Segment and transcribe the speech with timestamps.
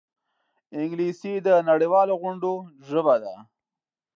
[0.79, 2.53] انګلیسي د نړيوالو غونډو
[2.87, 3.33] ژبه ده